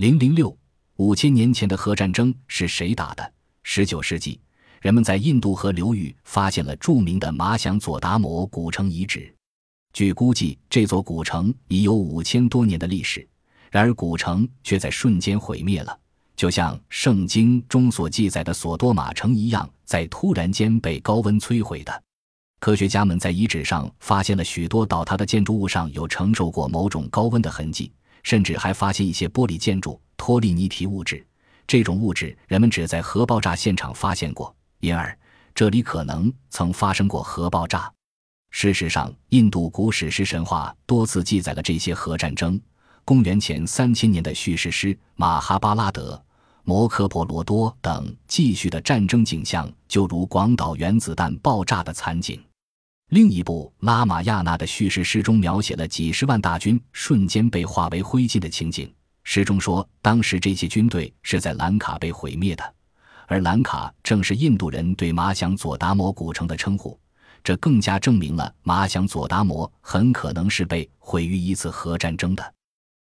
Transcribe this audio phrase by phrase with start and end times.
[0.00, 0.56] 零零六
[0.96, 3.32] 五千年前的核战争是谁打的？
[3.62, 4.40] 十九世纪，
[4.80, 9.30] 人们在印度河流域发现了著名的马响佐达摩古城遗址。
[9.92, 13.28] 据估计，这座古城已有五千多年的历史。
[13.70, 15.94] 然而，古城却在瞬间毁灭了，
[16.34, 22.02] 就像圣经中所记载的索多玛城一样，在突然间被高温摧毁的。
[22.58, 27.92] 科学家们在遗址上发现了许多倒塌的建筑物上有承受过某种高温的痕迹，
[28.22, 31.24] 甚至还发现一些玻璃建筑托利尼提物质。
[31.66, 35.16] 这种物质人们只在核爆炸现场发现过，因而
[35.54, 37.92] 这里可能曾发生过核爆炸。
[38.50, 42.60] 事实上，印度古史诗神话多次记载了这些核战争。
[43.04, 46.14] 公元前三千年的叙事诗《马哈巴拉德》
[46.64, 52.42] 《摩诃婆罗多》等继续的战争景象，就如广岛原子弹爆炸的惨景。
[53.10, 58.92] 另一部《拉玛亚纳》的叙事诗中描写了几十万大军瞬间被化为灰烬的情景。
[59.24, 62.74] 诗中说，当时这些军队是在兰卡被毁灭的，
[63.26, 66.96] 而兰卡正是印度人对马响佐达摩古城的称呼。
[67.42, 72.54] 这更加证明了马响佐达摩很可能是被毁于一次核战争的。